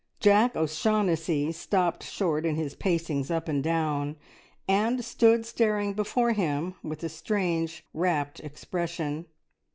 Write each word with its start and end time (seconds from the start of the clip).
Jack 0.19 0.55
O'Shaughnessy 0.55 1.51
stopped 1.51 2.01
short 2.03 2.43
in 2.43 2.55
his 2.55 2.73
pacings 2.73 3.29
up 3.29 3.47
and 3.47 3.63
down, 3.63 4.15
and 4.67 5.05
stood 5.05 5.45
staring 5.45 5.93
before 5.93 6.31
him 6.31 6.73
with 6.81 7.03
a 7.03 7.07
strange, 7.09 7.85
rapt 7.93 8.39
expression. 8.39 9.27